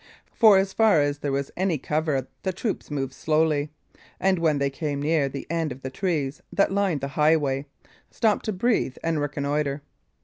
[0.33, 3.69] For as far as there was any cover the troops moved slowly,
[4.19, 7.67] and when they came near the end of the trees that lined the highway,
[8.09, 9.83] stopped to breathe and reconnoitre.